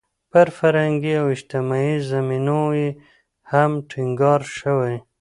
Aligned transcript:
پر 0.31 0.47
فرهنګي 0.57 1.13
او 1.21 1.25
اجتماعي 1.35 1.95
زمینو 2.11 2.63
یې 2.79 2.89
هم 3.51 3.71
ټینګار 3.89 4.41
شوی. 4.59 4.95